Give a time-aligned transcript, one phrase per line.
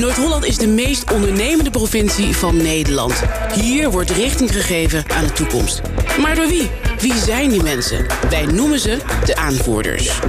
[0.00, 3.22] Noord-Holland is de meest ondernemende provincie van Nederland.
[3.54, 5.80] Hier wordt richting gegeven aan de toekomst.
[6.20, 6.70] Maar door wie?
[6.98, 8.06] Wie zijn die mensen?
[8.30, 10.20] Wij noemen ze de aanvoerders.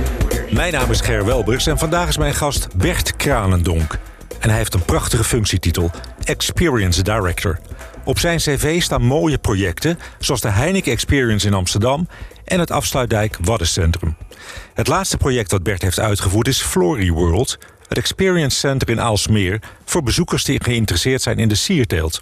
[0.50, 3.98] Mijn naam is Ger Welbers en vandaag is mijn gast Bert Kranendonk.
[4.40, 5.92] En hij heeft een prachtige functietitel,
[6.24, 7.60] Experience Director.
[8.04, 12.08] Op zijn cv staan mooie projecten, zoals de Heineken Experience in Amsterdam...
[12.46, 14.16] en het Afsluitdijk Waddencentrum.
[14.74, 17.58] Het laatste project dat Bert heeft uitgevoerd is Flory World...
[17.92, 19.62] het Experience Center in Aalsmeer...
[19.86, 22.22] voor bezoekers die geïnteresseerd zijn in de sierteelt.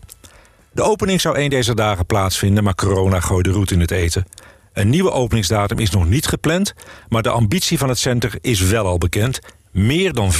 [0.72, 4.26] De opening zou een deze dagen plaatsvinden, maar corona gooide roet in het eten.
[4.74, 6.74] Een nieuwe openingsdatum is nog niet gepland...
[7.08, 9.40] maar de ambitie van het center is wel al bekend...
[9.72, 10.32] Meer dan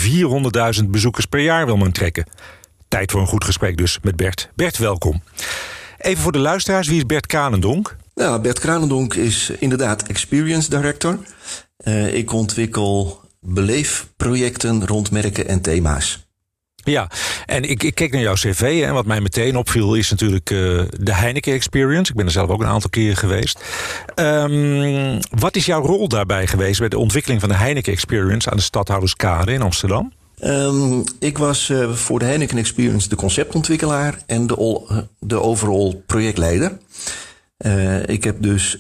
[0.82, 2.26] 400.000 bezoekers per jaar wil men trekken.
[2.88, 4.50] Tijd voor een goed gesprek dus met Bert.
[4.56, 5.24] Bert, welkom.
[5.98, 7.96] Even voor de luisteraars, wie is Bert Kranendonk?
[8.16, 11.20] Ja, Bert Kranendonk is inderdaad Experience Director.
[11.84, 16.28] Uh, ik ontwikkel beleefprojecten rond merken en thema's.
[16.84, 17.10] Ja,
[17.46, 20.82] en ik, ik keek naar jouw cv en wat mij meteen opviel is natuurlijk uh,
[21.00, 22.12] de Heineken Experience.
[22.12, 23.64] Ik ben er zelf ook een aantal keren geweest.
[24.16, 28.58] Um, wat is jouw rol daarbij geweest bij de ontwikkeling van de Heineken Experience aan
[28.58, 30.14] de Stadhouderskade in Amsterdam?
[30.44, 36.02] Um, ik was uh, voor de Heineken Experience de conceptontwikkelaar en de, all, de overall
[36.06, 36.78] projectleider.
[37.66, 38.78] Uh, ik heb dus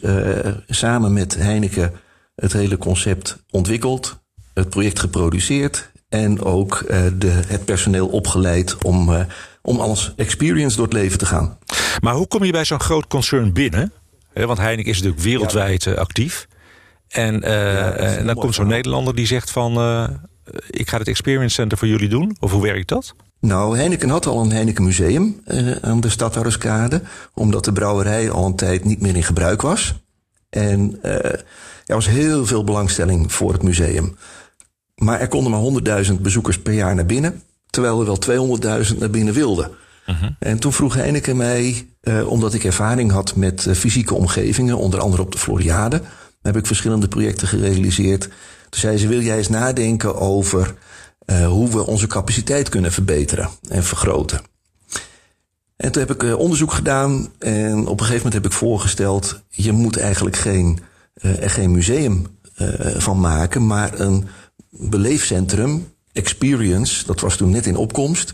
[0.67, 1.93] samen met Heineken
[2.35, 4.18] het hele concept ontwikkeld,
[4.59, 9.21] het project geproduceerd en ook uh, de, het personeel opgeleid om, uh,
[9.61, 11.57] om als experience door het leven te gaan.
[12.01, 13.91] Maar hoe kom je bij zo'n groot concern binnen?
[14.33, 15.91] He, want Heineken is natuurlijk wereldwijd ja.
[15.91, 16.47] actief.
[17.07, 19.71] En, ja, en dan komt zo'n Nederlander die zegt van...
[20.69, 22.37] ik ga het Experience Center voor jullie doen.
[22.39, 23.15] Of hoe werkt dat?
[23.39, 25.41] Nou, Heineken had al een Heineken Museum
[25.81, 27.01] aan de Stadhouderskade.
[27.33, 29.93] Omdat de brouwerij al een tijd niet meer in gebruik was.
[30.49, 31.45] En er
[31.95, 34.17] was heel veel belangstelling voor het museum.
[34.99, 37.43] Maar er konden maar 100.000 bezoekers per jaar naar binnen.
[37.69, 38.59] Terwijl er wel
[38.91, 39.71] 200.000 naar binnen wilden.
[40.05, 40.29] -huh.
[40.39, 44.99] En toen vroeg Heineken mij, uh, omdat ik ervaring had met uh, fysieke omgevingen, onder
[44.99, 46.01] andere op de Floriade,
[46.41, 48.21] heb ik verschillende projecten gerealiseerd.
[48.69, 50.75] Toen zei ze: Wil jij eens nadenken over
[51.25, 54.41] uh, hoe we onze capaciteit kunnen verbeteren en vergroten?
[55.75, 59.71] En toen heb ik onderzoek gedaan en op een gegeven moment heb ik voorgesteld: je
[59.71, 60.79] moet eigenlijk geen,
[61.13, 62.25] er geen museum
[62.97, 64.27] van maken, maar een
[64.69, 68.33] beleefcentrum, Experience, dat was toen net in opkomst.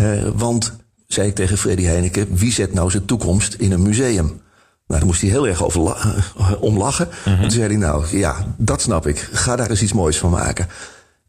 [0.00, 0.76] Uh, want,
[1.06, 4.26] zei ik tegen Freddy Heineken, wie zet nou zijn toekomst in een museum?
[4.26, 6.14] Nou, daar moest hij heel erg over la
[6.60, 7.08] om lachen.
[7.24, 7.40] -huh.
[7.40, 9.28] Toen zei hij, nou ja, dat snap ik.
[9.32, 10.68] Ga daar eens iets moois van maken.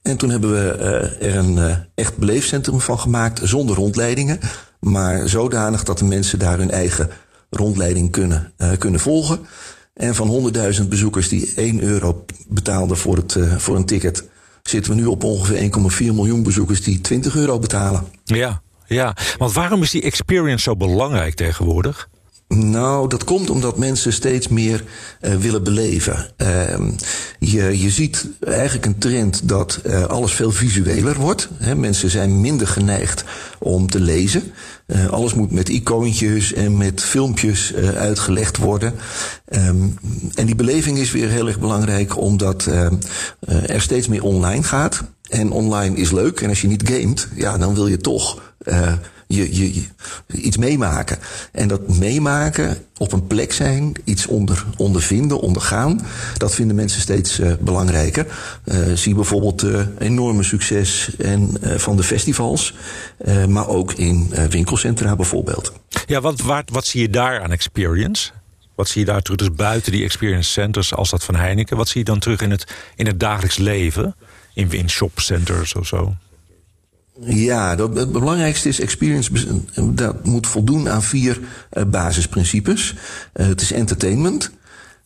[0.01, 0.77] En toen hebben we
[1.21, 4.39] uh, er een echt beleefcentrum van gemaakt, zonder rondleidingen.
[4.79, 7.09] Maar zodanig dat de mensen daar hun eigen
[7.49, 9.39] rondleiding kunnen, uh, kunnen volgen.
[9.93, 14.23] En van 100.000 bezoekers die 1 euro betaalden voor, het, uh, voor een ticket,
[14.63, 18.05] zitten we nu op ongeveer 1,4 miljoen bezoekers die 20 euro betalen.
[18.23, 22.09] Ja, ja, want waarom is die experience zo belangrijk tegenwoordig?
[22.55, 24.83] Nou, dat komt omdat mensen steeds meer
[25.21, 26.27] uh, willen beleven.
[26.37, 26.47] Uh,
[27.39, 31.49] je, je ziet eigenlijk een trend dat uh, alles veel visueler wordt.
[31.75, 33.23] Mensen zijn minder geneigd
[33.59, 34.43] om te lezen.
[34.87, 38.93] Uh, alles moet met icoontjes en met filmpjes uitgelegd worden.
[39.49, 39.97] Um,
[40.35, 42.65] en die beleving is weer heel erg belangrijk omdat
[43.65, 45.03] er steeds meer online gaat.
[45.29, 46.41] En online is leuk.
[46.41, 48.50] En als je niet gamet, ja, dan wil je toch
[49.27, 49.83] je, je, je,
[50.27, 51.17] iets meemaken.
[51.51, 56.01] En dat meemaken, op een plek zijn, iets onder, ondervinden, ondergaan,
[56.37, 58.27] dat vinden mensen steeds uh, belangrijker.
[58.65, 59.65] Uh, zie bijvoorbeeld
[59.99, 62.75] enorme succes en, van de festivals,
[63.47, 65.73] maar ook in winkelcentra bijvoorbeeld.
[66.05, 68.31] Ja, want wat, wat zie je daar aan experience?
[68.75, 69.37] Wat zie je daar terug?
[69.39, 72.51] Dus buiten die experience centers als dat van Heineken, wat zie je dan terug in
[72.51, 74.15] het, in het dagelijks leven?
[74.53, 76.15] In, in shopcenters of zo?
[77.19, 79.31] Ja, dat, het belangrijkste is experience.
[79.93, 81.39] Dat moet voldoen aan vier
[81.73, 82.95] uh, basisprincipes.
[83.33, 84.51] Uh, het is entertainment.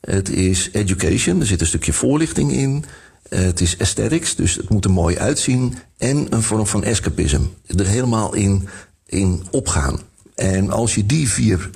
[0.02, 1.40] Het is education.
[1.40, 2.86] Er zit een stukje voorlichting in.
[3.30, 5.74] Uh, het is aesthetics, dus het moet er mooi uitzien.
[5.98, 7.42] En een vorm van escapism.
[7.68, 8.68] Er helemaal in,
[9.06, 10.00] in opgaan.
[10.36, 11.70] En als je die vier,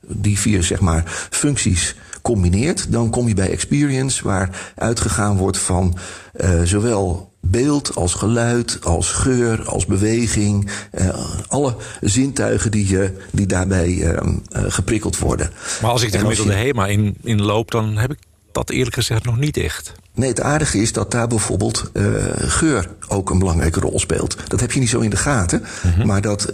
[0.00, 5.98] die vier zeg maar, functies combineert, dan kom je bij experience, waar uitgegaan wordt van
[6.64, 10.70] zowel beeld, als geluid, als geur, als beweging.
[10.98, 14.20] Uh, alle zintuigen die, uh, die daarbij uh,
[14.50, 15.50] geprikkeld worden.
[15.82, 16.58] Maar als ik de gemiddelde je...
[16.58, 18.18] HEMA in, in loop, dan heb ik
[18.56, 19.92] dat eerlijk gezegd nog niet echt.
[20.14, 21.90] Nee, het aardige is dat daar bijvoorbeeld
[22.36, 24.36] geur ook een belangrijke rol speelt.
[24.48, 25.62] Dat heb je niet zo in de gaten.
[26.04, 26.52] Maar dat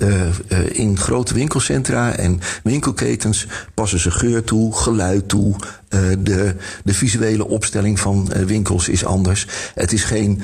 [0.72, 5.54] in grote winkelcentra en winkelketens passen ze geur toe, geluid toe.
[6.18, 6.54] de,
[6.84, 9.46] de visuele opstelling van winkels is anders.
[9.74, 10.42] Het is geen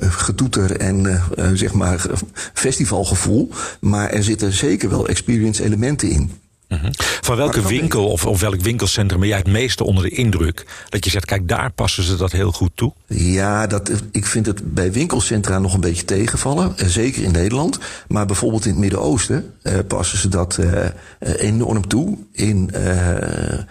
[0.00, 1.22] getoeter en
[1.54, 2.06] zeg maar
[2.52, 3.50] festivalgevoel.
[3.80, 6.39] Maar er zitten zeker wel experience elementen in.
[6.70, 6.88] Mhm.
[7.20, 10.66] Van welke winkel of, of welk winkelcentrum ben jij het meeste onder de indruk?
[10.88, 12.92] Dat je zegt, kijk, daar passen ze dat heel goed toe?
[13.06, 16.72] Ja, dat, ik vind het bij winkelcentra nog een beetje tegenvallen.
[16.76, 17.78] Eh, zeker in Nederland.
[18.08, 22.18] Maar bijvoorbeeld in het Midden-Oosten eh, passen ze dat eh, eh enorm toe.
[22.32, 23.64] In, eh, eh,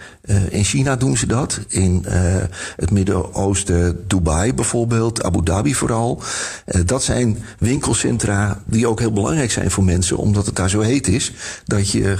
[0.48, 1.60] in China doen ze dat.
[1.68, 2.04] In
[2.76, 6.22] het Midden-Oosten, Dubai bijvoorbeeld, Abu Dhabi vooral.
[6.84, 11.08] dat zijn winkelcentra die ook heel belangrijk zijn voor mensen, omdat het daar zo heet
[11.08, 11.32] is.
[11.64, 12.16] Dat je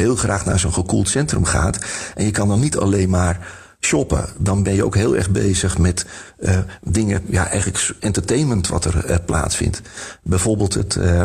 [0.00, 1.78] heel graag naar zo'n gekoeld centrum gaat.
[2.14, 3.46] En je kan dan niet alleen maar
[3.80, 4.28] shoppen.
[4.38, 6.06] Dan ben je ook heel erg bezig met
[6.38, 9.82] uh, dingen, ja, eigenlijk entertainment wat er uh, plaatsvindt.
[10.22, 11.24] Bijvoorbeeld het, uh,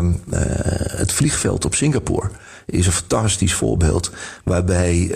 [0.91, 2.29] het vliegveld op Singapore
[2.65, 4.11] is een fantastisch voorbeeld.
[4.43, 5.11] Waarbij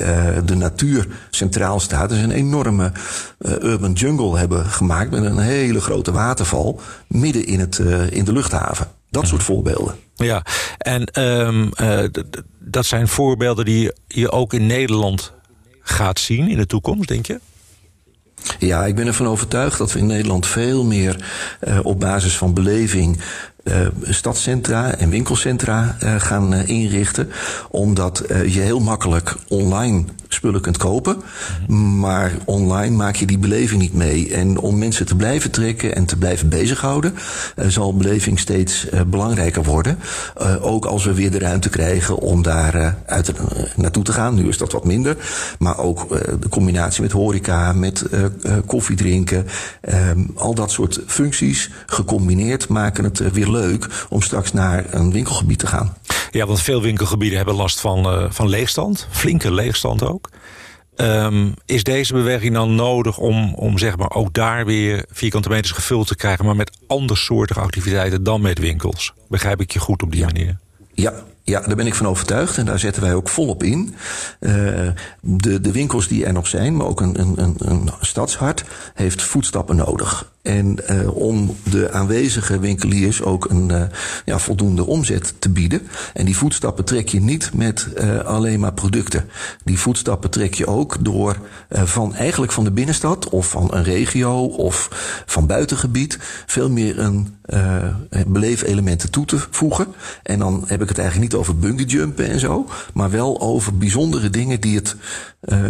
[0.46, 2.10] de natuur centraal staat.
[2.10, 2.92] Dus een enorme
[3.40, 7.78] urban jungle hebben gemaakt met een hele grote waterval midden in, het,
[8.10, 8.88] in de luchthaven.
[9.10, 9.96] Dat soort voorbeelden.
[10.16, 10.46] Ja,
[10.78, 11.70] en um,
[12.60, 15.34] dat zijn voorbeelden die je ook in Nederland
[15.82, 17.40] gaat zien in de toekomst, denk je?
[18.60, 21.26] Ja, ik ben ervan overtuigd dat we in Nederland veel meer
[21.68, 23.20] uh, op basis van beleving
[23.70, 27.30] uh, stadcentra en winkelcentra uh, gaan inrichten.
[27.70, 31.18] Omdat je heel makkelijk online spullen kunt kopen.
[32.00, 34.34] Maar online maak je die beleving niet mee.
[34.34, 37.14] En om mensen te blijven trekken en te blijven bezighouden,
[37.68, 40.00] zal beleving steeds belangrijker worden.
[40.62, 43.32] Ook als we weer de ruimte krijgen om daar uit,
[43.76, 44.36] naartoe te gaan.
[44.36, 45.18] Nu is dat wat minder.
[45.60, 46.10] Maar ook
[46.42, 48.06] de combinatie met horeca, met
[48.66, 49.48] koffie drinken.
[49.82, 53.59] Ehm, al dat soort functies gecombineerd maken het weer leuk
[54.10, 55.98] om straks naar een winkelgebied te gaan.
[56.32, 59.08] Ja, want veel winkelgebieden hebben last van, van leegstand.
[59.10, 60.30] Flinke leegstand ook.
[61.02, 65.72] Um, is deze beweging dan nodig om, om zeg maar ook daar weer vierkante meters
[65.72, 69.14] gevuld te krijgen, maar met andersoortige activiteiten dan met winkels?
[69.28, 70.58] Begrijp ik je goed op die manier?
[70.94, 71.14] Ja,
[71.50, 73.96] ja, daar ben ik van overtuigd en daar zetten wij ook volop in.
[74.40, 74.54] Uh,
[75.22, 78.64] de, de winkels die er nog zijn, maar ook een, een, een stadshart,
[78.94, 80.32] heeft voetstappen nodig.
[80.42, 83.82] En uh, om de aanwezige winkeliers ook een uh,
[84.26, 85.88] ja, voldoende omzet te bieden.
[86.14, 87.88] En die voetstappen trek je niet met
[88.26, 89.30] alleen maar producten.
[89.64, 91.38] Die voetstappen trek je ook door
[91.70, 94.90] van eigenlijk van de binnenstad of van een regio of
[95.26, 97.38] van buitengebied veel meer een
[98.28, 99.88] beleefelementen toe te voegen.
[100.24, 104.30] En dan heb ik het eigenlijk niet over bungeejumpen en zo, maar wel over bijzondere
[104.30, 104.96] dingen die het,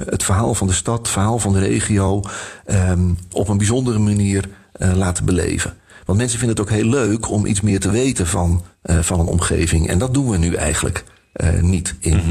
[0.05, 2.21] het verhaal van de stad, het verhaal van de regio
[2.65, 5.73] um, op een bijzondere manier uh, laten beleven.
[6.05, 9.19] Want mensen vinden het ook heel leuk om iets meer te weten van, uh, van
[9.19, 9.87] een omgeving.
[9.87, 11.03] En dat doen we nu eigenlijk
[11.61, 12.21] niet in.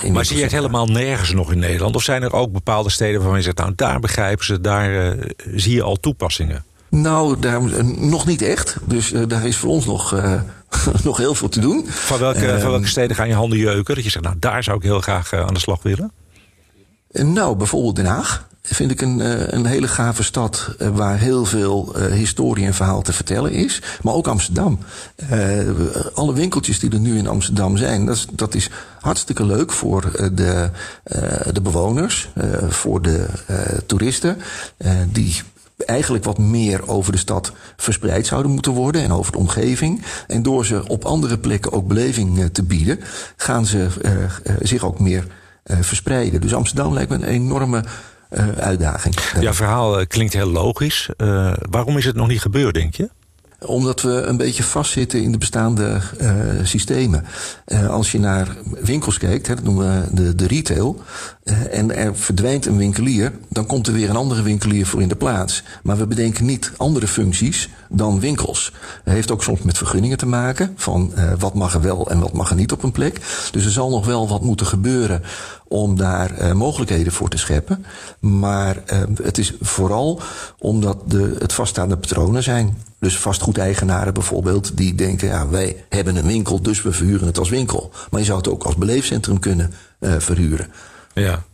[0.00, 1.94] in maar zie je het helemaal nergens nog in Nederland?
[1.94, 5.16] Of zijn er ook bepaalde steden waarvan je zegt, nou daar begrijpen ze, daar
[5.54, 6.64] zie je al toepassingen?
[6.88, 8.76] Nou, daar, nog niet echt.
[8.84, 10.14] Dus daar is voor ons nog,
[11.04, 11.86] nog heel veel te doen.
[11.88, 13.94] Van welke, van welke ehm, steden gaan je handen jeuken?
[13.94, 16.12] Dat je zegt, nou daar zou ik heel graag aan de slag willen?
[17.12, 21.96] Nou, bijvoorbeeld Den Haag vind ik een, uh, een hele gave stad waar heel veel
[21.96, 23.82] historie en verhaal te vertellen is.
[24.02, 24.78] Maar ook Amsterdam.
[26.14, 28.70] alle winkeltjes die er nu in Amsterdam zijn, dat is, dat is
[29.00, 30.70] hartstikke leuk voor de,
[31.52, 32.28] de bewoners,
[32.68, 33.26] voor de
[33.86, 34.38] toeristen.
[35.12, 35.42] die
[35.84, 40.02] eigenlijk wat meer over de stad verspreid zouden moeten worden en over de omgeving.
[40.26, 42.98] En door ze op andere plekken ook beleving te bieden,
[43.36, 43.86] gaan ze
[44.60, 45.26] zich ook meer
[45.64, 46.40] verspreiden.
[46.40, 47.84] Dus Amsterdam lijkt me een enorme
[48.56, 49.14] uitdaging.
[49.40, 51.08] Ja, verhaal klinkt heel logisch.
[51.70, 53.10] Waarom is het nog niet gebeurd, denk je?
[53.66, 56.30] Omdat we een beetje vastzitten in de bestaande uh,
[56.62, 57.24] systemen.
[57.66, 61.02] Uh, als je naar winkels kijkt, hè, dat noemen we de, de retail.
[61.44, 65.08] Uh, en er verdwijnt een winkelier, dan komt er weer een andere winkelier voor in
[65.08, 65.62] de plaats.
[65.82, 68.72] Maar we bedenken niet andere functies dan winkels.
[69.04, 70.72] Het heeft ook soms met vergunningen te maken.
[70.76, 73.20] Van wat mag er wel en wat mag er niet op een plek.
[73.52, 75.22] Dus er zal nog wel wat moeten gebeuren
[75.68, 77.84] om daar mogelijkheden voor te scheppen.
[78.18, 78.82] Maar
[79.22, 80.20] het is vooral
[80.58, 82.78] omdat de, het vaststaande patronen zijn.
[82.98, 87.50] Dus vastgoedeigenaren bijvoorbeeld, die denken, ja, wij hebben een winkel, dus we verhuren het als
[87.50, 87.90] winkel.
[88.10, 90.66] Maar je zou het ook als beleefcentrum kunnen verhuren.
[91.14, 91.44] Ja.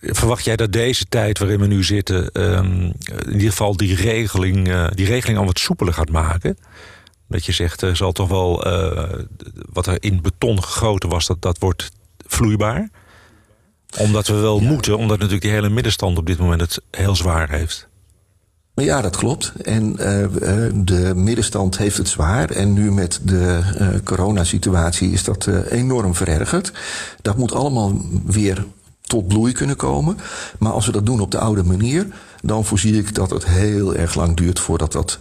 [0.00, 2.92] Verwacht jij dat deze tijd waarin we nu zitten, um,
[3.26, 6.58] in ieder geval die regeling, uh, die regeling al wat soepeler gaat maken?
[7.28, 9.08] Dat je zegt, er zal toch wel uh,
[9.72, 11.90] wat er in beton gegoten was, dat, dat wordt
[12.26, 12.88] vloeibaar?
[13.98, 14.68] Omdat we wel ja.
[14.68, 17.88] moeten, omdat natuurlijk die hele middenstand op dit moment het heel zwaar heeft.
[18.74, 19.52] Ja, dat klopt.
[19.62, 20.26] En uh,
[20.74, 22.50] de middenstand heeft het zwaar.
[22.50, 26.72] En nu met de uh, coronasituatie is dat enorm verergerd.
[27.22, 28.64] Dat moet allemaal weer
[29.00, 30.16] tot bloei kunnen komen.
[30.58, 32.06] Maar als we dat doen op de oude manier,
[32.42, 35.18] dan voorzie ik dat het heel erg lang duurt voordat dat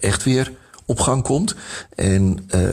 [0.00, 0.52] echt weer
[0.86, 1.54] op gang komt.
[1.94, 2.68] En uh,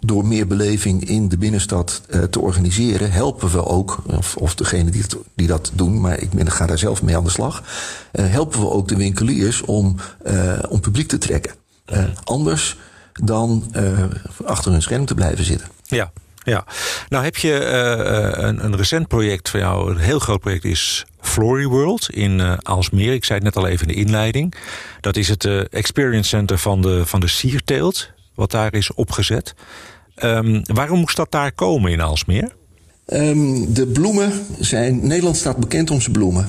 [0.00, 4.90] door meer beleving in de binnenstad uh, te organiseren, helpen we ook, of, of degene
[4.90, 7.62] die, het, die dat doen, maar ik ben, ga daar zelf mee aan de slag,
[8.12, 9.96] uh, helpen we ook de winkeliers om,
[10.68, 11.54] om publiek te trekken.
[12.24, 12.76] anders
[13.12, 13.64] dan
[14.44, 15.68] achter hun scherm te blijven zitten.
[15.82, 16.12] Ja,
[16.48, 16.64] ja,
[17.08, 21.06] nou heb je uh, een, een, recent project van jou, een heel groot project is
[21.20, 23.14] Flory World in uh.
[23.14, 24.54] Ik zei het net al even in de inleiding.
[25.00, 29.54] Dat is het experience center van de, van de sierteelt, wat daar is opgezet.
[30.22, 32.52] Um, waarom moest dat daar komen in Aalsmeer?
[33.06, 35.06] Um, de bloemen zijn.
[35.06, 36.48] Nederland staat bekend om zijn bloemen.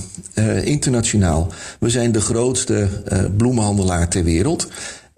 [0.64, 1.52] Internationaal.
[1.80, 2.90] We zijn de grootste
[3.38, 4.68] bloemenhandelaar ter wereld.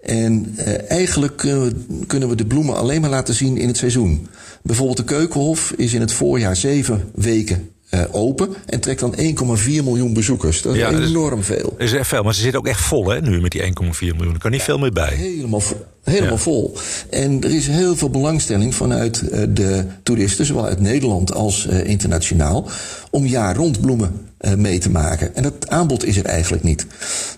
[0.02, 3.76] En uh, eigenlijk kunnen we, kunnen we de bloemen alleen maar laten zien in het
[3.76, 4.26] seizoen.
[4.62, 9.24] Bijvoorbeeld de Keukenhof is in het voorjaar zeven weken uh, open en trekt dan 1,4
[9.66, 10.62] miljoen bezoekers.
[10.62, 11.74] Dat is ja, enorm is, veel.
[11.78, 13.68] Dat is echt veel, maar ze zit ook echt vol hè, nu met die 1,4
[14.00, 14.34] miljoen.
[14.34, 15.14] Er kan niet ja, veel meer bij.
[15.14, 16.38] Helemaal, vol, helemaal ja.
[16.38, 16.76] vol.
[17.10, 21.84] En er is heel veel belangstelling vanuit uh, de toeristen, zowel uit Nederland als uh,
[21.86, 22.68] internationaal,
[23.10, 25.34] om jaar rond bloemen mee te maken.
[25.34, 26.86] En dat aanbod is er eigenlijk niet.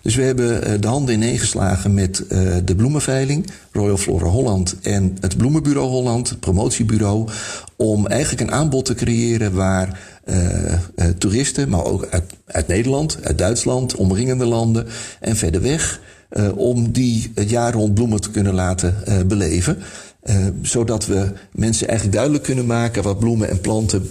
[0.02, 2.24] Dus we hebben de handen ineengeslagen met
[2.64, 7.28] de bloemenveiling, Royal Flora Holland en het Bloemenbureau Holland, het promotiebureau,
[7.76, 9.98] om eigenlijk een aanbod te creëren waar
[11.18, 14.86] toeristen, maar ook uit, uit Nederland, uit Duitsland, omringende landen
[15.20, 16.00] en verder weg,
[16.54, 18.94] om die het jaar rond bloemen te kunnen laten
[19.26, 19.82] beleven.
[20.62, 24.10] Zodat we mensen eigenlijk duidelijk kunnen maken wat bloemen en planten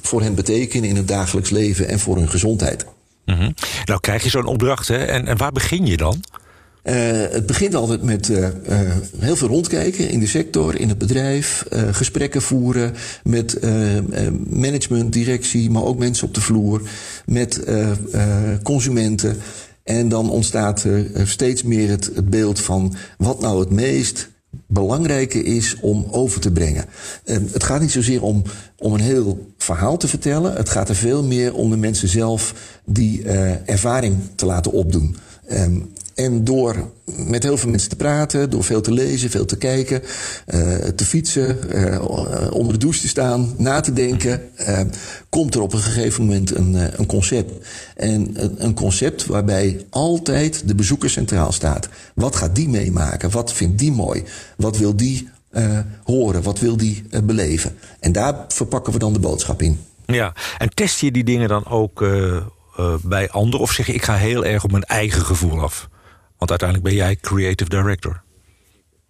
[0.00, 2.86] voor hen betekenen in het dagelijks leven en voor hun gezondheid.
[3.24, 3.54] -hmm.
[3.84, 4.96] Nou krijg je zo'n opdracht, hè?
[4.96, 6.22] En, en waar begin je dan?
[6.86, 6.94] Uh,
[7.30, 8.48] het begint altijd met uh, uh,
[9.18, 12.92] heel veel rondkijken in de sector, in het bedrijf, gesprekken voeren
[13.24, 13.58] met
[14.48, 16.82] management, directie, maar ook mensen op de vloer,
[17.24, 17.60] met
[18.62, 19.36] consumenten.
[19.84, 24.28] En dan ontstaat er steeds meer het, beeld van wat nou het meest
[24.66, 26.84] belangrijke is om over te brengen.
[27.24, 28.42] En het gaat niet zozeer om,
[28.78, 30.52] om een heel verhaal te vertellen.
[30.54, 33.22] Het gaat er veel meer om de mensen zelf die
[33.64, 35.16] ervaring te laten opdoen.
[35.52, 36.90] Um, en door
[37.26, 40.02] met heel veel mensen te praten, door veel te lezen, veel te kijken,
[40.46, 44.80] uh, te fietsen, uh, onder de douche te staan, na te denken, uh,
[45.28, 47.66] komt er op een gegeven moment een, een concept.
[47.96, 51.88] En een concept waarbij altijd de bezoeker centraal staat.
[52.14, 53.30] Wat gaat die meemaken?
[53.30, 54.22] Wat vindt die mooi?
[54.56, 55.28] Wat wil die
[56.04, 56.42] horen?
[56.42, 57.76] Wat wil die beleven?
[58.00, 59.80] En daar verpakken we dan de boodschap in.
[60.06, 62.04] Ja, en test je die dingen dan ook
[63.02, 63.60] bij anderen?
[63.60, 65.88] Of zeg je, ik ga heel erg op mijn eigen gevoel af?
[66.38, 68.22] Want uiteindelijk ben jij creative director.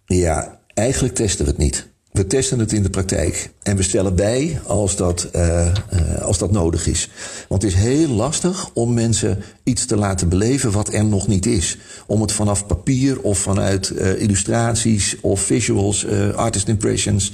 [0.05, 1.87] Ja, eigenlijk testen we het niet.
[2.11, 3.49] We testen het in de praktijk.
[3.63, 7.09] En we stellen bij als dat, uh, uh, als dat nodig is.
[7.47, 11.45] Want het is heel lastig om mensen iets te laten beleven wat er nog niet
[11.45, 11.77] is.
[12.07, 17.31] Om het vanaf papier of vanuit uh, illustraties of visuals, artist impressions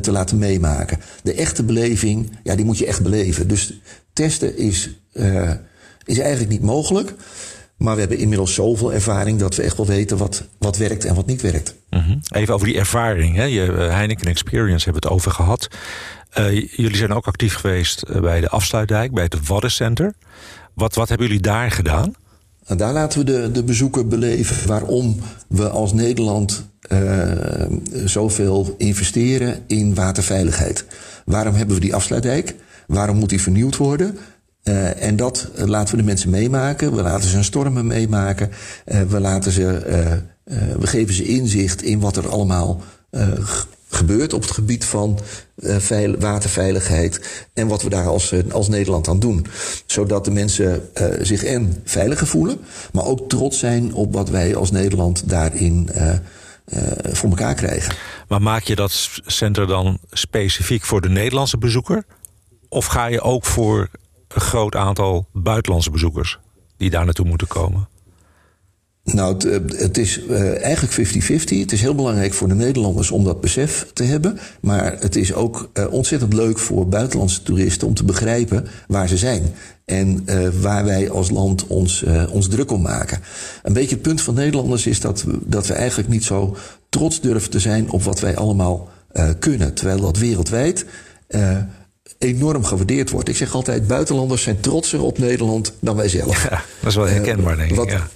[0.00, 0.98] te laten meemaken.
[1.22, 3.48] De echte beleving, ja, die moet je echt beleven.
[3.48, 3.80] Dus
[4.12, 4.90] testen is,
[6.04, 7.14] is eigenlijk niet mogelijk.
[7.80, 11.14] Maar we hebben inmiddels zoveel ervaring dat we echt wel weten wat, wat werkt en
[11.14, 11.74] wat niet werkt.
[11.90, 12.20] Mm -hmm.
[12.30, 13.36] Even over die ervaring.
[13.36, 13.44] Hè.
[13.44, 15.68] Je, Heineken Experience hebben het over gehad.
[16.38, 20.14] Uh, jullie zijn ook actief geweest bij de Afsluitdijk, bij het Waddencenter.
[20.74, 22.14] Wat, wat hebben jullie daar gedaan?
[22.64, 27.66] En daar laten we de, de bezoeker beleven waarom we als Nederland uh,
[28.04, 30.84] zoveel investeren in waterveiligheid.
[31.24, 32.54] Waarom hebben we die afsluitdijk?
[32.86, 34.18] Waarom moet die vernieuwd worden?
[34.70, 36.94] Uh, en dat laten we de mensen meemaken.
[36.94, 38.50] We laten ze een stormen meemaken.
[38.86, 40.22] Uh, we, laten ze,
[40.78, 42.82] we geven ze inzicht in wat er allemaal
[43.88, 45.18] gebeurt op het gebied van
[45.58, 47.46] veil, waterveiligheid.
[47.54, 49.46] En wat we daar als, als Nederland aan doen.
[49.86, 50.88] Zodat de mensen
[51.20, 52.60] zich en veiliger voelen.
[52.92, 55.90] Maar ook trots zijn op wat wij als Nederland daarin
[57.12, 57.94] voor elkaar krijgen.
[58.28, 62.04] Maar maak je dat center dan specifiek voor de Nederlandse bezoeker?
[62.68, 63.90] Of ga je ook voor
[64.34, 66.38] een groot aantal buitenlandse bezoekers
[66.76, 67.88] die daar naartoe moeten komen?
[69.04, 71.58] Nou, het, eh, is uh, eigenlijk 50-50.
[71.58, 74.38] Het is heel belangrijk voor de Nederlanders om dat besef te hebben.
[74.60, 79.16] Maar het is ook uh, ontzettend leuk voor buitenlandse toeristen om te begrijpen waar ze
[79.16, 79.42] zijn.
[79.84, 80.24] En
[80.60, 83.18] waar wij als land ons, ons druk om maken.
[83.62, 86.56] Een beetje het punt van Nederlanders is dat dat we eigenlijk niet zo
[86.88, 88.88] trots durven te zijn op wat wij allemaal
[89.38, 89.74] kunnen.
[89.74, 90.86] Terwijl dat wereldwijd
[92.20, 93.28] enorm gewaardeerd wordt.
[93.28, 96.42] Ik zeg altijd, buitenlanders zijn trotser op Nederland dan wij zelf.
[96.42, 97.76] Ja, dat is wel herkenbaar, denk ik.
[97.76, 98.08] Wat, ja.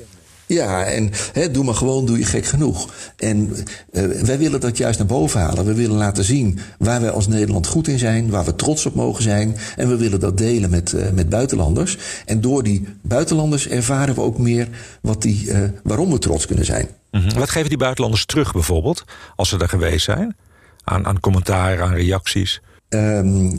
[0.47, 1.13] Ja, en
[1.53, 2.89] doe maar gewoon, doe je gek genoeg.
[3.17, 3.51] En
[3.91, 5.65] uh, wij willen dat juist naar boven halen.
[5.65, 8.95] We willen laten zien waar wij als Nederland goed in zijn, waar we trots op
[8.95, 9.57] mogen zijn.
[9.77, 11.99] En we willen dat delen met, uh, met buitenlanders.
[12.27, 14.69] En door die buitenlanders ervaren we ook meer
[15.01, 16.89] wat die, uh, waarom we trots kunnen zijn.
[17.11, 17.39] Mm -hmm.
[17.39, 19.05] Wat geven die buitenlanders terug bijvoorbeeld,
[19.37, 20.37] als ze er geweest zijn?
[20.85, 22.61] Aan, aan commentaar, aan reacties?
[22.95, 23.59] Um, uh,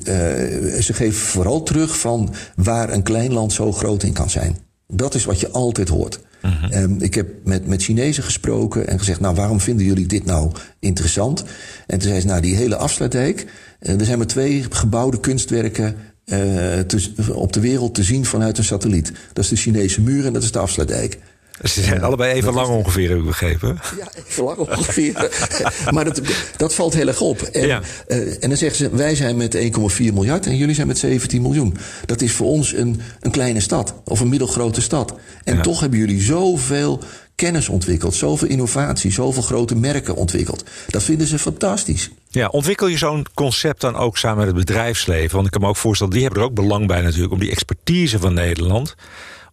[0.79, 4.57] ze geven vooral terug van waar een klein land zo groot in kan zijn.
[4.87, 6.19] Dat is wat je altijd hoort.
[6.41, 6.73] -hmm.
[6.73, 10.51] um, ik heb met, met Chinezen gesproken en gezegd: Nou, waarom vinden jullie dit nou
[10.79, 11.43] interessant?
[11.87, 13.45] En toen zei ze: Nou, die hele afsluitdijk.
[13.79, 18.63] Uh, er zijn maar twee gebouwde kunstwerken te, op de wereld te zien vanuit een
[18.63, 19.11] satelliet.
[19.33, 21.19] Dat is de Chinese muur en dat is de afsluitdijk.
[21.63, 23.79] Ze zijn allebei even lang ongeveer, heb ik begrepen.
[23.97, 25.29] Ja, even lang ongeveer.
[25.93, 26.21] maar dat,
[26.57, 27.41] dat valt heel erg op.
[27.41, 27.81] En, ja.
[28.07, 29.61] uh, en dan zeggen ze, wij zijn met 1,4
[29.97, 31.77] miljard en jullie zijn met 17 miljoen.
[32.05, 35.13] Dat is voor ons een, een kleine stad, of een middelgrote stad.
[35.43, 35.61] En ja.
[35.61, 37.03] toch hebben jullie zoveel
[37.35, 40.63] kennis ontwikkeld, zoveel innovatie, zoveel grote merken ontwikkeld.
[40.87, 42.09] Dat vinden ze fantastisch.
[42.29, 45.33] Ja, ontwikkel je zo'n concept dan ook samen met het bedrijfsleven?
[45.33, 47.33] Want ik kan me ook voorstellen, die hebben er ook belang bij natuurlijk...
[47.33, 48.95] om die expertise van Nederland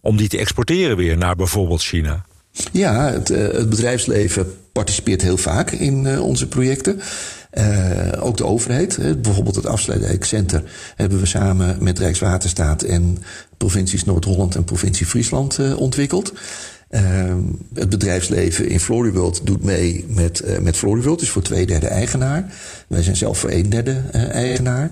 [0.03, 2.25] om die te exporteren weer naar bijvoorbeeld China?
[2.71, 7.01] Ja, het, uh, het bedrijfsleven participeert heel vaak in uh, onze projecten.
[7.53, 10.29] Uh, ook de overheid, bijvoorbeeld het Afsluitdijk
[10.95, 13.17] hebben we samen met Rijkswaterstaat en
[13.57, 16.33] provincies Noord-Holland en provincie Friesland ontwikkeld.
[17.73, 22.53] Het bedrijfsleven in Floriworld doet mee met, met Floriworld, is voor twee derde eigenaar.
[22.87, 24.91] Wij zijn zelf voor een derde eigenaar.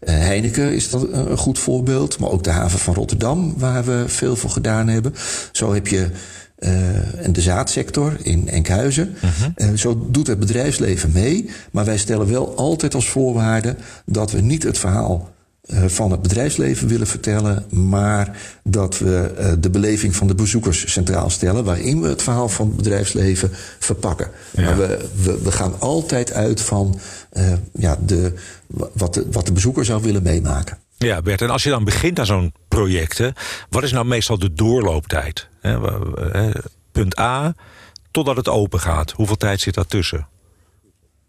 [0.00, 4.04] Uh, Heineken is dat een goed voorbeeld, maar ook de haven van Rotterdam, waar we
[4.06, 5.14] veel voor gedaan hebben.
[5.52, 6.08] Zo heb je
[6.58, 9.14] uh, en de zaadsector in Enkhuizen.
[9.56, 13.76] Uh, zo doet het bedrijfsleven mee, maar wij stellen wel altijd als voorwaarde
[14.06, 15.39] dat we niet het verhaal uh,
[15.86, 21.30] van het bedrijfsleven willen vertellen, maar dat we uh, de beleving van de bezoekers centraal
[21.30, 24.30] stellen, waarin we het verhaal van het bedrijfsleven verpakken.
[24.50, 24.62] Ja.
[24.62, 27.00] Maar we, we, we, gaan altijd uit van
[27.32, 28.32] uh, ja, de,
[28.92, 30.78] wat, de, wat de bezoeker zou willen meemaken.
[30.96, 33.28] Ja, Bert, en als je dan begint aan zo'n project, hè,
[33.68, 35.48] wat is nou meestal de doorlooptijd?
[35.60, 35.78] Hè,
[36.92, 37.54] punt A,
[38.10, 39.10] totdat het open gaat.
[39.10, 40.26] Hoeveel tijd zit daartussen?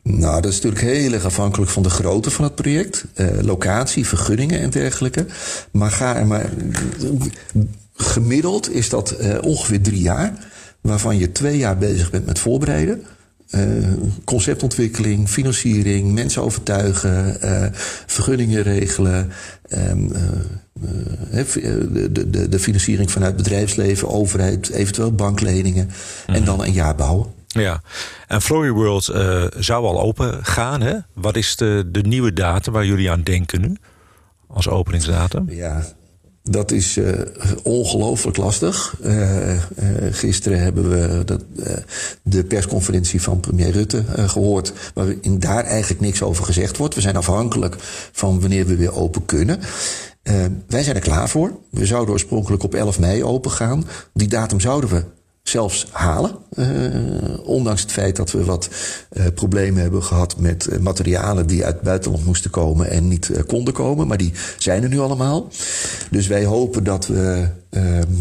[0.03, 3.05] Nou, dat is natuurlijk heel erg afhankelijk van de grootte van het project.
[3.15, 5.25] Uh, locatie, vergunningen en dergelijke.
[5.71, 6.49] Maar, ga, maar
[7.93, 10.33] gemiddeld is dat uh, ongeveer drie jaar.
[10.81, 13.03] Waarvan je twee jaar bezig bent met voorbereiden.
[13.55, 13.61] Uh,
[14.23, 17.37] conceptontwikkeling, financiering, mensen overtuigen,
[18.05, 19.31] vergunningen regelen.
[20.73, 25.89] de, de, de financiering vanuit bedrijfsleven, overheid, eventueel bankleningen.
[26.27, 26.35] Mm.
[26.35, 27.39] En dan een jaar bouwen.
[27.53, 27.81] Ja,
[28.27, 30.81] en Flory World uh, zou al open gaan.
[30.81, 30.97] Hè?
[31.13, 33.75] Wat is de, de nieuwe datum waar jullie aan denken nu?
[34.47, 35.49] Als openingsdatum?
[35.49, 35.85] Ja,
[36.43, 37.21] dat is uh,
[37.63, 38.95] ongelooflijk lastig.
[39.03, 39.63] Uh,
[40.11, 41.43] gisteren hebben we dat,
[42.23, 44.73] de persconferentie van premier Rutte gehoord...
[44.93, 46.95] waarin daar eigenlijk niks over gezegd wordt.
[46.95, 47.75] We zijn afhankelijk
[48.11, 49.59] van wanneer we weer open kunnen.
[50.67, 51.51] wij zijn er klaar voor.
[51.69, 53.87] We zouden oorspronkelijk op 11 mei open gaan.
[54.13, 55.03] Die datum zouden we
[55.43, 56.31] zelfs halen.
[56.55, 56.67] Uh,
[57.43, 58.69] ondanks het feit dat we wat
[59.13, 63.31] uh, problemen hebben gehad met uh, materialen die uit het buitenland moesten komen en niet
[63.47, 64.07] konden komen.
[64.07, 65.47] Maar die zijn er nu allemaal.
[66.11, 68.11] Dus wij hopen dat we ehm,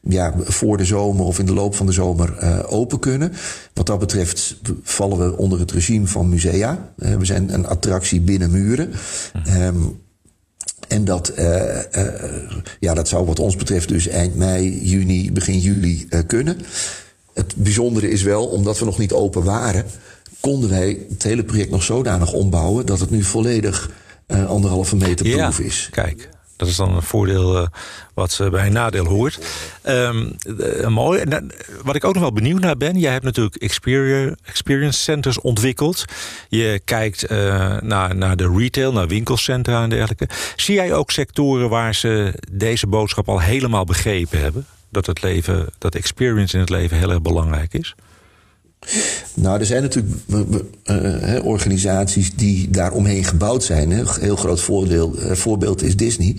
[0.00, 3.32] ja, voor de zomer of in de loop van de zomer open kunnen.
[3.74, 6.92] Wat dat betreft vallen we onder het regime van musea.
[6.96, 8.92] we zijn een attractie binnen muren.
[9.58, 10.00] Um,
[10.88, 11.44] en dat, uh,
[11.96, 12.04] uh,
[12.80, 16.58] ja, dat zou wat ons betreft dus eind mei, juni, begin juli uh, kunnen.
[17.32, 19.84] Het bijzondere is wel, omdat we nog niet open waren,
[20.40, 23.90] konden wij het hele project nog zodanig ombouwen dat het nu volledig
[24.46, 25.88] anderhalve meter proef ja, is.
[25.90, 26.28] Kijk.
[26.58, 27.66] Dat is dan een voordeel uh,
[28.14, 29.38] wat bij een nadeel hoort.
[29.88, 31.24] Um, uh, mooi.
[31.82, 32.98] Wat ik ook nog wel benieuwd naar ben...
[32.98, 36.04] jij hebt natuurlijk experience, experience centers ontwikkeld.
[36.48, 37.30] Je kijkt
[37.80, 40.28] naar, naar de retail, naar winkelcentra en dergelijke.
[40.56, 44.66] Zie jij ook sectoren waar ze deze boodschap al helemaal begrepen hebben?
[44.88, 47.94] Dat het leven, dat experience in het leven heel erg belangrijk is?
[49.34, 50.14] Nou, er zijn natuurlijk
[50.86, 53.90] uh, organisaties die daaromheen gebouwd zijn.
[53.90, 56.36] Een heel groot voordeel, uh, voorbeeld is Disney.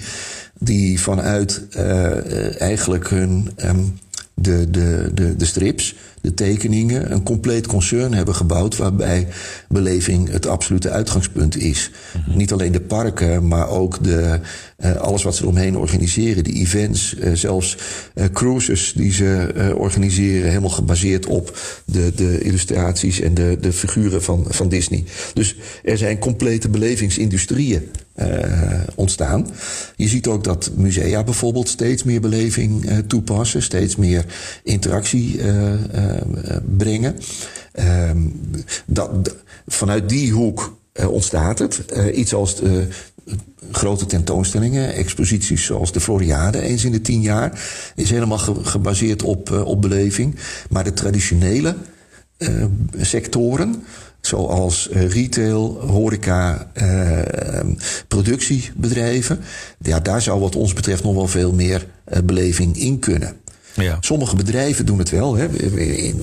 [0.59, 3.99] Die vanuit uh, eigenlijk hun, um,
[4.33, 8.77] de, de, de, de strips, de tekeningen, een compleet concern hebben gebouwd.
[8.77, 9.27] waarbij
[9.67, 11.91] beleving het absolute uitgangspunt is.
[12.17, 12.37] Mm-hmm.
[12.37, 14.39] Niet alleen de parken, maar ook de,
[14.85, 16.43] uh, alles wat ze eromheen organiseren.
[16.43, 17.77] De events, uh, zelfs
[18.15, 20.47] uh, cruises die ze organiseren.
[20.47, 25.03] helemaal gebaseerd op de, de illustraties en de, de figuren van, van Disney.
[25.33, 27.89] Dus er zijn complete belevingsindustrieën
[28.95, 29.47] ontstaan.
[29.95, 34.25] Je ziet ook dat musea bijvoorbeeld steeds meer beleving toepassen, steeds meer
[34.63, 35.39] interactie
[36.77, 37.15] brengen.
[37.71, 38.17] Ehm,
[38.85, 39.35] dat,
[39.67, 41.83] vanuit die hoek ontstaat het.
[42.13, 42.61] iets als
[43.71, 47.61] grote tentoonstellingen, exposities zoals de Floriade eens in de tien jaar,
[47.95, 50.35] is helemaal gebaseerd op, uh, op beleving.
[50.69, 51.75] Maar de traditionele
[52.97, 53.83] sectoren,
[54.21, 56.71] zoals retail, horeca,
[58.07, 59.39] productiebedrijven,
[59.79, 61.87] ja, daar zou wat ons betreft nog wel veel meer
[62.23, 63.35] beleving in kunnen.
[63.73, 63.97] Ja.
[63.99, 65.47] Sommige bedrijven doen het wel, hè,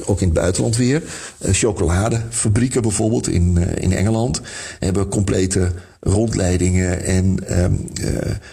[0.04, 1.02] ook in het buitenland weer.
[1.40, 4.40] chocoladefabrieken bijvoorbeeld in, in Engeland
[4.78, 8.10] hebben complete rondleidingen en um, uh,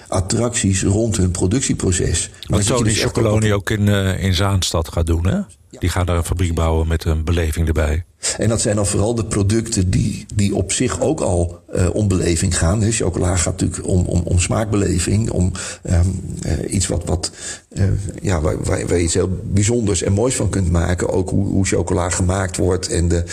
[0.07, 2.29] attracties rond hun productieproces.
[2.47, 5.39] Wat Tony dus Chocoloni ook in, uh, in Zaanstad gaat doen, hè?
[5.79, 8.03] Die gaan daar een fabriek bouwen met een beleving erbij.
[8.37, 12.07] En dat zijn dan vooral de producten die, die op zich ook al uh, om
[12.07, 12.81] beleving gaan.
[12.81, 15.51] He, chocola gaat natuurlijk om, om, om smaakbeleving, om
[15.89, 17.31] um, uh, iets wat, wat
[17.69, 17.83] uh,
[18.21, 21.09] ja, waar, waar, waar, je iets heel bijzonders en moois van kunt maken.
[21.09, 23.23] Ook hoe, hoe chocola gemaakt wordt en de,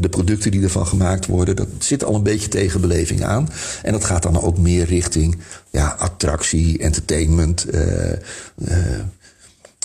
[0.00, 1.56] de producten die ervan gemaakt worden.
[1.56, 3.48] Dat zit al een beetje tegen beleving aan.
[3.82, 5.38] En dat gaat dan ook meer richting
[5.70, 7.66] ja, attractie, entertainment.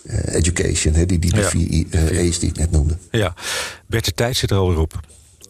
[0.07, 2.97] Eh, education, hè, die, die, die vier uh, E's die ik net noemde.
[3.11, 3.33] Ja,
[3.85, 4.99] Bert, de tijd zit er alweer op.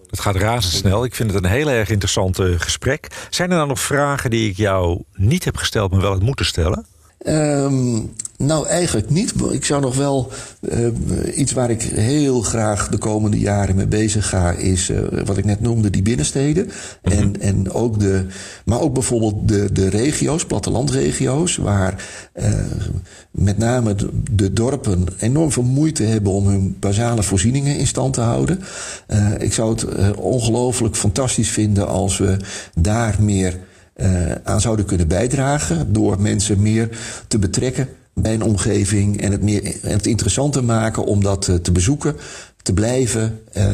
[0.09, 1.05] Het gaat razendsnel.
[1.05, 3.07] Ik vind het een heel erg interessant gesprek.
[3.29, 6.45] Zijn er nou nog vragen die ik jou niet heb gesteld, maar wel had moeten
[6.45, 6.85] stellen?
[7.25, 9.33] Um, nou, eigenlijk niet.
[9.51, 10.87] Ik zou nog wel uh,
[11.35, 15.45] iets waar ik heel graag de komende jaren mee bezig ga, is uh, wat ik
[15.45, 16.65] net noemde, die binnensteden.
[16.65, 16.71] Mm
[17.01, 17.19] -hmm.
[17.19, 18.25] en, en ook de,
[18.65, 22.45] maar ook bijvoorbeeld de, de regio's, plattelandregio's, waar uh,
[23.31, 28.13] met name de, de, dorpen enorm veel moeite hebben om hun basale voorzieningen in stand
[28.13, 28.59] te houden.
[29.39, 32.37] ik zou het ongelooflijk fantastisch vinden als we
[32.79, 33.59] daar meer
[34.43, 36.89] aan zouden kunnen bijdragen door mensen meer
[37.27, 37.89] te betrekken
[38.21, 42.15] bij een omgeving en het, meer, het interessanter maken om dat eh, te bezoeken,
[42.61, 43.65] te blijven, uh,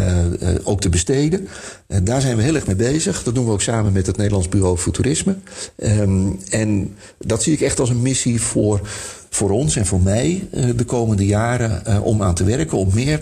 [0.42, 1.48] uh, ook te besteden.
[1.88, 3.24] Uh, daar zijn we heel erg mee bezig.
[3.24, 5.36] Dat doen we ook samen met het Nederlands Bureau voor Toerisme.
[5.78, 8.82] Um, en dat zie ik echt als een missie voor,
[9.30, 13.22] voor ons en voor mij de komende jaren om aan te werken, om meer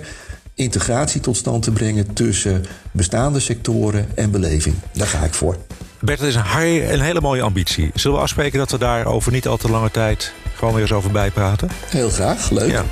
[0.55, 4.75] integratie tot stand te brengen tussen bestaande sectoren en beleving.
[4.93, 5.57] Daar ga ik voor.
[5.99, 7.91] Bert, dat is een, een hele mooie ambitie.
[7.93, 10.97] Zullen we afspreken dat we daar over niet al te lange tijd gewoon weer eens
[10.97, 11.69] over bijpraten?
[11.89, 12.71] Heel graag, leuk.
[12.71, 12.83] Ja.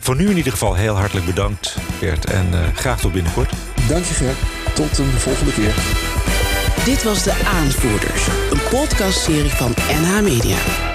[0.00, 2.24] Voor nu in ieder geval heel hartelijk bedankt, Bert.
[2.24, 3.52] En uh, graag tot binnenkort.
[3.88, 4.36] Dank je, Gert.
[4.74, 5.74] Tot een volgende keer.
[6.84, 10.87] Dit was De Aanvoerders, een podcastserie van NH Media.